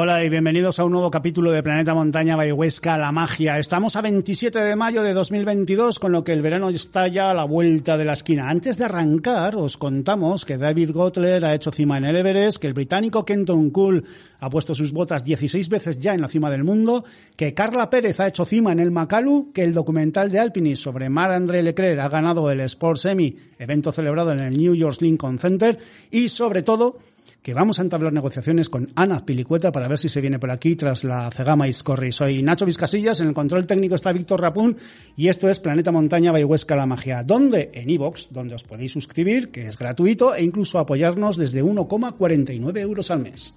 Hola 0.00 0.22
y 0.22 0.28
bienvenidos 0.28 0.78
a 0.78 0.84
un 0.84 0.92
nuevo 0.92 1.10
capítulo 1.10 1.50
de 1.50 1.60
Planeta 1.60 1.92
Montaña 1.92 2.36
Huesca, 2.36 2.96
la 2.96 3.10
magia. 3.10 3.58
Estamos 3.58 3.96
a 3.96 4.00
27 4.00 4.56
de 4.56 4.76
mayo 4.76 5.02
de 5.02 5.12
2022, 5.12 5.98
con 5.98 6.12
lo 6.12 6.22
que 6.22 6.32
el 6.32 6.40
verano 6.40 6.68
está 6.68 7.08
ya 7.08 7.30
a 7.30 7.34
la 7.34 7.42
vuelta 7.42 7.98
de 7.98 8.04
la 8.04 8.12
esquina. 8.12 8.48
Antes 8.48 8.78
de 8.78 8.84
arrancar, 8.84 9.56
os 9.56 9.76
contamos 9.76 10.44
que 10.44 10.56
David 10.56 10.92
Gotler 10.92 11.44
ha 11.44 11.52
hecho 11.52 11.72
cima 11.72 11.98
en 11.98 12.04
el 12.04 12.14
Everest, 12.14 12.58
que 12.58 12.68
el 12.68 12.74
británico 12.74 13.24
Kenton 13.24 13.70
Cool 13.70 14.04
ha 14.38 14.48
puesto 14.48 14.72
sus 14.72 14.92
botas 14.92 15.24
16 15.24 15.68
veces 15.68 15.98
ya 15.98 16.14
en 16.14 16.20
la 16.20 16.28
cima 16.28 16.48
del 16.48 16.62
mundo, 16.62 17.04
que 17.34 17.52
Carla 17.52 17.90
Pérez 17.90 18.20
ha 18.20 18.28
hecho 18.28 18.44
cima 18.44 18.70
en 18.70 18.78
el 18.78 18.92
Makalu, 18.92 19.50
que 19.52 19.64
el 19.64 19.74
documental 19.74 20.30
de 20.30 20.38
Alpinist 20.38 20.84
sobre 20.84 21.08
Mar-André 21.08 21.60
Leclerc 21.60 21.98
ha 21.98 22.08
ganado 22.08 22.48
el 22.52 22.60
Sport 22.60 22.98
Semi, 22.98 23.36
evento 23.58 23.90
celebrado 23.90 24.30
en 24.30 24.38
el 24.38 24.56
New 24.56 24.76
York 24.76 24.98
Lincoln 25.00 25.40
Center, 25.40 25.76
y 26.12 26.28
sobre 26.28 26.62
todo 26.62 27.00
que 27.48 27.54
vamos 27.54 27.78
a 27.78 27.82
entablar 27.82 28.12
negociaciones 28.12 28.68
con 28.68 28.92
Ana 28.94 29.24
Pilicueta 29.24 29.72
para 29.72 29.88
ver 29.88 29.98
si 29.98 30.10
se 30.10 30.20
viene 30.20 30.38
por 30.38 30.50
aquí 30.50 30.76
tras 30.76 31.02
la 31.02 31.30
Cegama 31.30 31.66
Iscorri. 31.66 32.12
Soy 32.12 32.42
Nacho 32.42 32.66
Vizcasillas, 32.66 33.22
en 33.22 33.28
el 33.28 33.32
control 33.32 33.66
técnico 33.66 33.94
está 33.94 34.12
Víctor 34.12 34.42
Rapún 34.42 34.76
y 35.16 35.28
esto 35.28 35.48
es 35.48 35.58
Planeta 35.58 35.90
Montaña 35.90 36.30
Bayhuesca 36.30 36.76
La 36.76 36.84
Magia, 36.84 37.22
donde 37.22 37.70
en 37.72 37.88
iVox, 37.88 38.28
donde 38.32 38.54
os 38.54 38.64
podéis 38.64 38.92
suscribir, 38.92 39.50
que 39.50 39.66
es 39.66 39.78
gratuito, 39.78 40.34
e 40.34 40.44
incluso 40.44 40.78
apoyarnos 40.78 41.38
desde 41.38 41.64
1,49 41.64 42.80
euros 42.80 43.10
al 43.10 43.20
mes. 43.20 43.54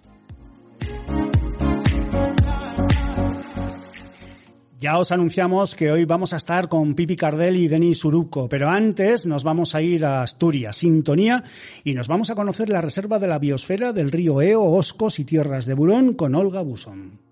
Ya 4.82 4.98
os 4.98 5.12
anunciamos 5.12 5.76
que 5.76 5.92
hoy 5.92 6.06
vamos 6.06 6.34
a 6.34 6.38
estar 6.38 6.68
con 6.68 6.96
Pipi 6.96 7.16
Cardel 7.16 7.56
y 7.56 7.68
Denis 7.68 8.04
Uruco, 8.04 8.50
pero 8.50 8.68
antes 8.68 9.28
nos 9.28 9.44
vamos 9.44 9.76
a 9.76 9.82
ir 9.84 10.04
a 10.04 10.24
Asturias, 10.24 10.78
Sintonía, 10.78 11.44
y 11.84 11.94
nos 11.94 12.08
vamos 12.08 12.32
a 12.32 12.36
conocer 12.36 12.68
la 12.68 12.82
reserva 12.82 13.20
de 13.20 13.28
la 13.28 13.38
biosfera 13.38 13.94
del 13.94 14.10
río 14.10 14.42
Eo, 14.42 14.64
Oscos 14.64 15.20
y 15.20 15.24
Tierras 15.24 15.68
de 15.68 15.76
Burón 15.76 16.16
con 16.16 16.34
Olga 16.34 16.64
Busón. 16.64 17.31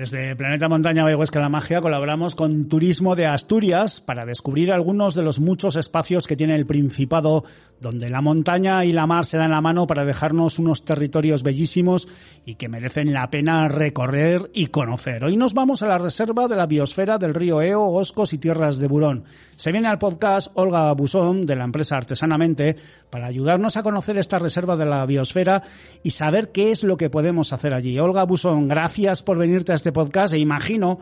Desde 0.00 0.34
Planeta 0.34 0.66
Montaña 0.66 1.04
Huesca 1.04 1.40
la 1.40 1.50
Magia 1.50 1.82
colaboramos 1.82 2.34
con 2.34 2.70
Turismo 2.70 3.16
de 3.16 3.26
Asturias 3.26 4.00
para 4.00 4.24
descubrir 4.24 4.72
algunos 4.72 5.14
de 5.14 5.20
los 5.20 5.40
muchos 5.40 5.76
espacios 5.76 6.26
que 6.26 6.36
tiene 6.36 6.54
el 6.54 6.64
Principado, 6.64 7.44
donde 7.80 8.08
la 8.08 8.22
montaña 8.22 8.82
y 8.86 8.92
la 8.92 9.06
mar 9.06 9.26
se 9.26 9.36
dan 9.36 9.50
la 9.50 9.60
mano 9.60 9.86
para 9.86 10.06
dejarnos 10.06 10.58
unos 10.58 10.86
territorios 10.86 11.42
bellísimos 11.42 12.08
y 12.46 12.54
que 12.54 12.70
merecen 12.70 13.12
la 13.12 13.28
pena 13.28 13.68
recorrer 13.68 14.50
y 14.54 14.68
conocer. 14.68 15.22
Hoy 15.22 15.36
nos 15.36 15.52
vamos 15.52 15.82
a 15.82 15.88
la 15.88 15.98
reserva 15.98 16.48
de 16.48 16.56
la 16.56 16.66
biosfera 16.66 17.18
del 17.18 17.34
río 17.34 17.60
Eo, 17.60 17.84
Oscos 17.84 18.32
y 18.32 18.38
Tierras 18.38 18.78
de 18.78 18.88
Burón. 18.88 19.24
Se 19.56 19.70
viene 19.70 19.88
al 19.88 19.98
podcast 19.98 20.50
Olga 20.54 20.90
Busón 20.92 21.44
de 21.44 21.56
la 21.56 21.64
empresa 21.64 21.98
Artesanamente 21.98 22.76
para 23.10 23.26
ayudarnos 23.26 23.76
a 23.76 23.82
conocer 23.82 24.16
esta 24.16 24.38
reserva 24.38 24.76
de 24.76 24.86
la 24.86 25.04
biosfera 25.04 25.62
y 26.02 26.12
saber 26.12 26.52
qué 26.52 26.70
es 26.70 26.84
lo 26.84 26.96
que 26.96 27.10
podemos 27.10 27.52
hacer 27.52 27.74
allí. 27.74 27.98
Olga 27.98 28.24
Busón, 28.24 28.68
gracias 28.68 29.22
por 29.22 29.36
venirte 29.36 29.72
a 29.72 29.74
este 29.74 29.89
podcast 29.92 30.34
e 30.34 30.38
imagino 30.38 30.98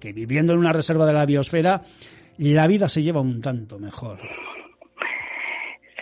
que 0.00 0.12
viviendo 0.12 0.52
en 0.52 0.58
una 0.58 0.72
reserva 0.72 1.06
de 1.06 1.12
la 1.12 1.26
biosfera 1.26 1.82
la 2.38 2.66
vida 2.66 2.88
se 2.88 3.02
lleva 3.02 3.20
un 3.20 3.40
tanto 3.40 3.78
mejor. 3.78 4.18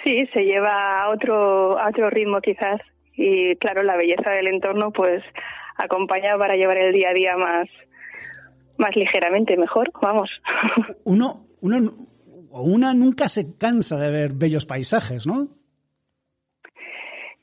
Sí, 0.04 0.26
se 0.32 0.40
lleva 0.44 1.02
a 1.02 1.10
otro, 1.10 1.78
a 1.78 1.88
otro 1.88 2.08
ritmo 2.08 2.40
quizás 2.40 2.80
y 3.14 3.54
claro, 3.56 3.82
la 3.82 3.96
belleza 3.96 4.30
del 4.30 4.48
entorno 4.48 4.90
pues 4.92 5.22
acompaña 5.76 6.38
para 6.38 6.56
llevar 6.56 6.78
el 6.78 6.94
día 6.94 7.10
a 7.10 7.14
día 7.14 7.36
más, 7.36 7.68
más 8.78 8.96
ligeramente 8.96 9.56
mejor, 9.56 9.90
vamos. 10.00 10.30
Uno, 11.04 11.46
uno, 11.60 11.92
una 12.50 12.94
nunca 12.94 13.28
se 13.28 13.58
cansa 13.58 13.98
de 13.98 14.10
ver 14.10 14.32
bellos 14.32 14.64
paisajes, 14.64 15.26
¿no? 15.26 15.48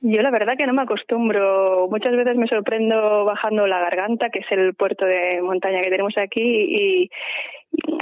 Yo 0.02 0.22
la 0.22 0.32
verdad 0.32 0.56
que 0.58 0.68
no 0.68 0.74
me 0.74 0.84
acostumbro. 0.84 1.88
Muchas 1.90 2.16
veces 2.16 2.36
me 2.36 2.48
sorprendo 2.48 3.26
bajando 3.26 3.66
la 3.66 3.80
garganta, 3.80 4.30
que 4.30 4.40
es 4.40 4.52
el 4.52 4.76
puerto 4.76 5.06
de 5.06 5.42
montaña 5.42 5.82
que 5.82 5.90
tenemos 5.90 6.14
aquí, 6.18 6.42
y, 6.44 7.10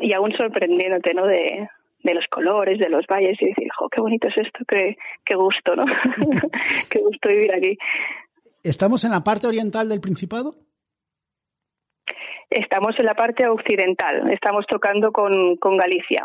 y 0.01 0.13
aún 0.13 0.33
sorprendiéndote, 0.33 1.13
¿no? 1.13 1.25
De, 1.25 1.69
de 2.05 2.13
los 2.13 2.25
colores, 2.29 2.79
de 2.79 2.89
los 2.89 3.05
valles, 3.07 3.41
y 3.41 3.47
decir, 3.47 3.67
jo, 3.77 3.89
qué 3.89 3.99
bonito 3.99 4.27
es 4.27 4.37
esto, 4.37 4.59
qué, 4.67 4.95
qué 5.25 5.35
gusto, 5.35 5.75
¿no? 5.75 5.85
qué 6.89 6.99
gusto 6.99 7.29
vivir 7.29 7.53
aquí. 7.53 7.77
¿Estamos 8.63 9.03
en 9.05 9.11
la 9.11 9.23
parte 9.23 9.47
oriental 9.47 9.89
del 9.89 10.01
Principado? 10.01 10.55
Estamos 12.49 12.95
en 12.99 13.05
la 13.05 13.15
parte 13.15 13.47
occidental, 13.47 14.31
estamos 14.31 14.65
tocando 14.67 15.11
con, 15.11 15.55
con 15.57 15.77
Galicia. 15.77 16.23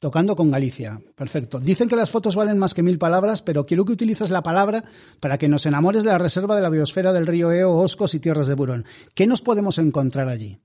Tocando 0.00 0.34
con 0.34 0.50
Galicia. 0.50 0.98
Perfecto. 1.14 1.60
Dicen 1.60 1.86
que 1.86 1.94
las 1.94 2.10
fotos 2.10 2.34
valen 2.34 2.58
más 2.58 2.72
que 2.72 2.82
mil 2.82 2.98
palabras, 2.98 3.42
pero 3.42 3.66
quiero 3.66 3.84
que 3.84 3.92
utilices 3.92 4.30
la 4.30 4.40
palabra 4.40 4.82
para 5.20 5.36
que 5.36 5.46
nos 5.46 5.66
enamores 5.66 6.04
de 6.04 6.10
la 6.10 6.18
reserva 6.18 6.56
de 6.56 6.62
la 6.62 6.70
biosfera 6.70 7.12
del 7.12 7.26
río 7.26 7.52
Eo, 7.52 7.72
Oscos 7.72 8.14
y 8.14 8.20
Tierras 8.20 8.48
de 8.48 8.54
Burón. 8.54 8.84
¿Qué 9.14 9.26
nos 9.26 9.42
podemos 9.42 9.78
encontrar 9.78 10.28
allí? 10.28 10.56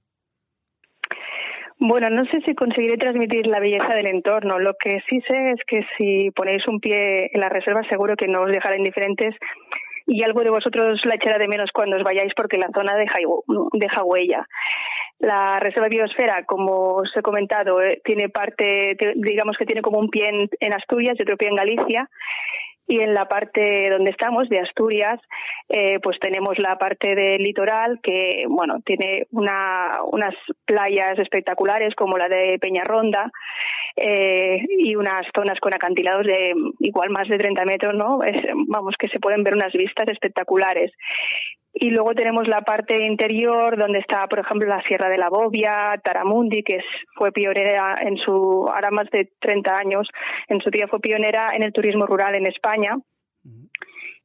Bueno, 1.78 2.10
no 2.10 2.24
sé 2.32 2.40
si 2.46 2.56
conseguiré 2.56 2.96
transmitir 2.96 3.46
la 3.48 3.60
belleza 3.60 3.94
del 3.94 4.08
entorno. 4.08 4.58
Lo 4.58 4.74
que 4.80 5.02
sí 5.10 5.20
sé 5.28 5.52
es 5.52 5.60
que 5.68 5.82
si 5.98 6.32
ponéis 6.32 6.66
un 6.70 6.80
pie 6.80 7.30
en 7.34 7.42
la 7.42 7.50
reserva 7.50 7.84
seguro 7.90 8.16
que 8.16 8.30
no 8.30 8.44
os 8.44 8.52
dejará 8.52 8.78
indiferentes 8.78 9.36
y 10.08 10.24
algo 10.24 10.42
de 10.42 10.50
vosotros 10.50 11.02
la 11.04 11.16
echará 11.16 11.38
de 11.38 11.50
menos 11.50 11.72
cuando 11.74 11.98
os 11.98 12.04
vayáis 12.04 12.32
porque 12.36 12.58
la 12.58 12.70
zona 12.74 12.96
deja, 12.96 13.16
deja 13.74 14.04
huella. 14.04 14.48
La 15.20 15.60
Reserva 15.60 15.88
Biosfera, 15.88 16.44
como 16.46 16.96
os 16.96 17.16
he 17.16 17.22
comentado, 17.22 17.82
eh, 17.82 18.02
tiene 18.04 18.30
parte, 18.30 18.98
digamos 19.16 19.56
que 19.58 19.66
tiene 19.66 19.82
como 19.82 20.00
un 20.00 20.10
pie 20.10 20.30
en, 20.60 20.74
Asturias 20.74 21.16
y 21.18 21.24
otro 21.24 21.38
pie 21.38 21.50
en 21.50 21.56
Galicia. 21.56 22.10
y 22.88 23.02
en 23.02 23.16
la 23.16 23.28
parte 23.28 23.90
donde 23.90 24.12
estamos, 24.12 24.48
de 24.48 24.60
Asturias, 24.60 25.20
eh, 25.70 26.00
pues 26.04 26.20
tenemos 26.20 26.60
la 26.60 26.78
parte 26.78 27.16
del 27.16 27.42
litoral 27.42 28.00
que, 28.04 28.44
bueno, 28.48 28.76
tiene 28.86 29.26
una, 29.32 30.02
unas 30.12 30.36
playas 30.66 31.18
espectaculares 31.18 31.96
como 31.96 32.18
la 32.18 32.28
de 32.28 32.60
Peñarronda 32.60 33.32
eh, 33.96 34.64
y 34.78 34.96
unas 34.96 35.26
zonas 35.34 35.60
con 35.60 35.74
acantilados 35.74 36.28
de 36.28 36.54
igual 36.80 37.10
más 37.10 37.28
de 37.28 37.40
30 37.40 37.66
metros, 37.66 37.96
¿no? 37.96 38.20
vamos, 38.68 38.94
que 39.00 39.08
se 39.08 39.20
pueden 39.20 39.44
ver 39.44 39.56
unas 39.56 39.74
vistas 39.74 40.08
espectaculares. 40.10 40.92
Y 41.78 41.90
luego 41.90 42.14
tenemos 42.14 42.48
la 42.48 42.62
parte 42.62 42.96
interior 43.04 43.78
donde 43.78 44.00
está, 44.00 44.28
por 44.28 44.40
ejemplo, 44.40 44.70
la 44.70 44.82
Sierra 44.84 45.10
de 45.10 45.18
la 45.18 45.30
Bobia, 45.30 46.00
Taramundi, 46.02 46.64
que 46.64 46.80
fue 47.18 47.34
pionera 47.34 47.98
en 48.02 48.16
su, 48.16 48.66
ahora 48.74 48.92
más 48.92 49.10
de 49.12 49.30
30 49.42 49.78
años, 49.78 50.08
en 50.48 50.62
su 50.62 50.70
día 50.70 50.88
fue 50.88 51.02
pionera 51.02 51.52
en 51.54 51.64
el 51.64 51.74
turismo 51.74 52.06
rural 52.06 52.36
en 52.36 52.48
España. 52.48 52.96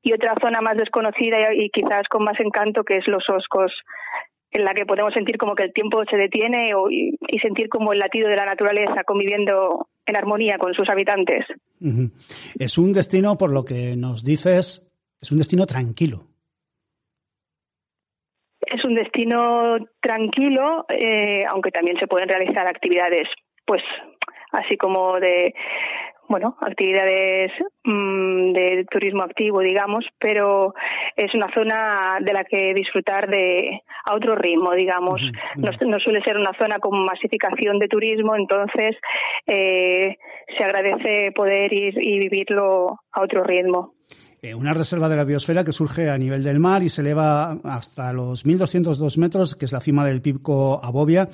Y 0.00 0.12
otra 0.12 0.34
zona 0.40 0.60
más 0.60 0.76
desconocida 0.76 1.52
y 1.52 1.70
quizás 1.70 2.06
con 2.08 2.24
más 2.24 2.38
encanto 2.38 2.84
que 2.84 2.98
es 2.98 3.08
Los 3.08 3.24
Oscos, 3.28 3.72
en 4.52 4.64
la 4.64 4.72
que 4.72 4.86
podemos 4.86 5.12
sentir 5.12 5.36
como 5.36 5.56
que 5.56 5.64
el 5.64 5.72
tiempo 5.72 6.02
se 6.08 6.16
detiene 6.16 6.70
y, 6.88 7.16
sentir 7.42 7.68
como 7.68 7.92
el 7.92 7.98
latido 7.98 8.28
de 8.28 8.36
la 8.36 8.46
naturaleza 8.46 9.02
conviviendo 9.04 9.88
en 10.06 10.16
armonía 10.16 10.56
con 10.56 10.72
sus 10.72 10.88
habitantes. 10.88 11.46
Es 12.58 12.78
un 12.78 12.92
destino, 12.92 13.36
por 13.36 13.52
lo 13.52 13.64
que 13.64 13.96
nos 13.96 14.22
dices, 14.22 14.88
es 15.20 15.32
un 15.32 15.38
destino 15.38 15.66
tranquilo 15.66 16.29
un 18.90 18.96
destino 18.96 19.78
tranquilo, 20.00 20.84
eh, 20.88 21.44
aunque 21.48 21.70
también 21.70 21.98
se 21.98 22.08
pueden 22.08 22.28
realizar 22.28 22.66
actividades, 22.66 23.28
pues 23.64 23.82
así 24.52 24.76
como 24.76 25.18
de 25.20 25.54
bueno, 26.28 26.56
actividades 26.60 27.50
mm, 27.82 28.52
de 28.52 28.86
turismo 28.88 29.24
activo, 29.24 29.60
digamos, 29.60 30.04
pero 30.20 30.74
es 31.16 31.34
una 31.34 31.52
zona 31.52 32.18
de 32.20 32.32
la 32.32 32.44
que 32.44 32.72
disfrutar 32.72 33.28
de 33.28 33.80
a 34.04 34.14
otro 34.14 34.36
ritmo, 34.36 34.72
digamos. 34.72 35.20
No, 35.56 35.98
suele 35.98 36.22
ser 36.22 36.36
una 36.36 36.52
zona 36.56 36.78
con 36.78 37.04
masificación 37.04 37.80
de 37.80 37.88
turismo, 37.88 38.36
entonces 38.36 38.96
eh, 39.48 40.16
se 40.56 40.64
agradece 40.64 41.32
poder 41.32 41.72
ir 41.72 41.94
y 42.00 42.20
vivirlo 42.20 43.00
a 43.10 43.22
otro 43.22 43.42
ritmo. 43.42 43.94
Eh, 44.42 44.54
una 44.54 44.72
reserva 44.72 45.10
de 45.10 45.16
la 45.16 45.24
biosfera 45.24 45.64
que 45.64 45.72
surge 45.72 46.08
a 46.08 46.16
nivel 46.16 46.42
del 46.42 46.58
mar 46.58 46.82
y 46.82 46.88
se 46.88 47.02
eleva 47.02 47.58
hasta 47.62 48.10
los 48.14 48.46
1.202 48.46 49.18
metros, 49.18 49.54
que 49.54 49.66
es 49.66 49.72
la 49.72 49.80
cima 49.80 50.06
del 50.06 50.22
pico 50.22 50.80
Abobia. 50.82 51.28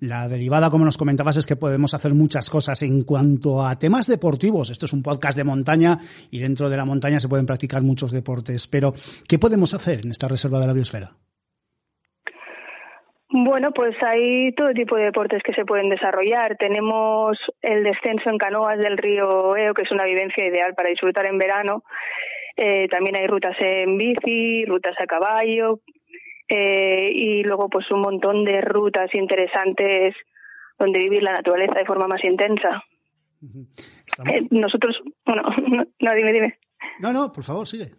La 0.00 0.28
derivada, 0.28 0.68
como 0.68 0.84
nos 0.84 0.98
comentabas, 0.98 1.36
es 1.36 1.46
que 1.46 1.54
podemos 1.54 1.94
hacer 1.94 2.14
muchas 2.14 2.50
cosas. 2.50 2.82
En 2.82 3.04
cuanto 3.04 3.64
a 3.64 3.78
temas 3.78 4.08
deportivos, 4.08 4.70
esto 4.70 4.86
es 4.86 4.92
un 4.92 5.04
podcast 5.04 5.36
de 5.36 5.44
montaña 5.44 5.98
y 6.32 6.40
dentro 6.40 6.68
de 6.68 6.76
la 6.76 6.84
montaña 6.84 7.20
se 7.20 7.28
pueden 7.28 7.46
practicar 7.46 7.82
muchos 7.82 8.10
deportes. 8.10 8.66
Pero, 8.66 8.92
¿qué 9.28 9.38
podemos 9.38 9.72
hacer 9.74 10.00
en 10.04 10.10
esta 10.10 10.26
reserva 10.26 10.58
de 10.58 10.66
la 10.66 10.72
biosfera? 10.72 11.12
Bueno, 13.30 13.72
pues 13.72 13.94
hay 14.02 14.52
todo 14.52 14.72
tipo 14.72 14.96
de 14.96 15.04
deportes 15.04 15.42
que 15.44 15.52
se 15.52 15.66
pueden 15.66 15.90
desarrollar. 15.90 16.56
Tenemos 16.56 17.36
el 17.60 17.84
descenso 17.84 18.30
en 18.30 18.38
canoas 18.38 18.78
del 18.78 18.96
río 18.96 19.54
Eo, 19.54 19.74
que 19.74 19.82
es 19.82 19.92
una 19.92 20.04
vivencia 20.04 20.46
ideal 20.46 20.74
para 20.74 20.88
disfrutar 20.88 21.26
en 21.26 21.36
verano. 21.38 21.84
Eh, 22.60 22.88
también 22.88 23.14
hay 23.14 23.28
rutas 23.28 23.56
en 23.60 23.96
bici, 23.96 24.64
rutas 24.64 24.96
a 24.98 25.06
caballo 25.06 25.78
eh, 26.48 27.12
y 27.14 27.44
luego 27.44 27.68
pues 27.68 27.88
un 27.92 28.00
montón 28.00 28.44
de 28.44 28.60
rutas 28.60 29.08
interesantes 29.14 30.16
donde 30.76 30.98
vivir 30.98 31.22
la 31.22 31.34
naturaleza 31.34 31.78
de 31.78 31.84
forma 31.84 32.08
más 32.08 32.24
intensa. 32.24 32.82
Eh, 33.40 34.48
nosotros, 34.50 34.96
bueno, 35.24 35.42
no, 36.00 36.14
dime, 36.16 36.32
dime. 36.32 36.58
No, 36.98 37.12
no, 37.12 37.30
por 37.30 37.44
favor, 37.44 37.64
sigue. 37.64 37.92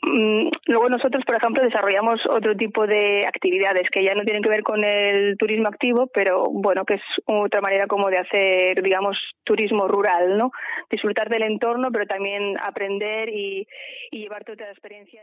Mm, 0.00 0.48
luego 0.66 0.88
nosotros, 0.88 1.24
por 1.24 1.36
ejemplo, 1.36 1.62
desarrollamos 1.62 2.20
otro 2.30 2.56
tipo 2.56 2.86
de 2.86 3.26
actividades 3.26 3.90
que 3.90 4.04
ya 4.04 4.14
no 4.14 4.22
tienen 4.22 4.42
que 4.42 4.48
ver 4.48 4.62
con 4.62 4.84
el 4.84 5.36
turismo 5.36 5.68
activo, 5.68 6.06
pero 6.06 6.44
bueno, 6.50 6.84
que 6.84 6.94
es 6.94 7.02
otra 7.26 7.60
manera 7.60 7.86
como 7.86 8.08
de 8.08 8.18
hacer, 8.18 8.82
digamos, 8.82 9.18
turismo 9.44 9.88
rural, 9.88 10.38
¿no? 10.38 10.52
Disfrutar 10.90 11.28
del 11.28 11.42
entorno, 11.42 11.90
pero 11.92 12.06
también 12.06 12.56
aprender 12.62 13.28
y, 13.28 13.66
y 14.10 14.18
llevar 14.20 14.44
toda 14.44 14.66
la 14.66 14.72
experiencia. 14.72 15.22